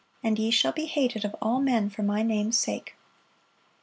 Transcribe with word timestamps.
And 0.23 0.39
ye 0.39 0.49
shall 0.49 0.71
be 0.71 0.85
hated 0.87 1.23
of 1.25 1.35
all 1.43 1.61
men 1.61 1.87
for 1.91 2.01
My 2.01 2.23
name's 2.23 2.57
sake." 2.57 2.95